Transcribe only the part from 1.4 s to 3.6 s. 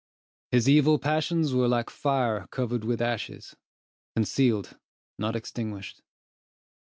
were like fire covered with ashes,